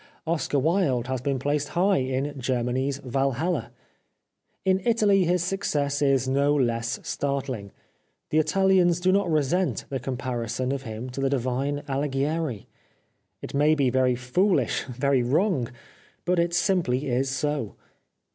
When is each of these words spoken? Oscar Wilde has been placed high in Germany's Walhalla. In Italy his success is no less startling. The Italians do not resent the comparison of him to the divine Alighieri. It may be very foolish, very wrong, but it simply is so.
Oscar 0.25 0.57
Wilde 0.57 1.05
has 1.05 1.21
been 1.21 1.37
placed 1.37 1.67
high 1.77 1.97
in 1.99 2.33
Germany's 2.41 2.99
Walhalla. 3.03 3.69
In 4.65 4.81
Italy 4.83 5.25
his 5.25 5.43
success 5.43 6.01
is 6.01 6.27
no 6.27 6.55
less 6.55 6.99
startling. 7.03 7.71
The 8.31 8.39
Italians 8.39 8.99
do 8.99 9.11
not 9.11 9.29
resent 9.31 9.85
the 9.89 9.99
comparison 9.99 10.71
of 10.71 10.81
him 10.81 11.11
to 11.11 11.21
the 11.21 11.29
divine 11.29 11.83
Alighieri. 11.87 12.65
It 13.43 13.53
may 13.53 13.75
be 13.75 13.91
very 13.91 14.15
foolish, 14.15 14.85
very 14.85 15.21
wrong, 15.21 15.69
but 16.25 16.39
it 16.39 16.55
simply 16.55 17.05
is 17.05 17.29
so. 17.29 17.75